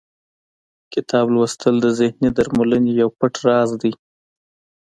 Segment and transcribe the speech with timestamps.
[0.93, 3.91] کتاب لوستل د ذهني درملنې یو پټ راز دی.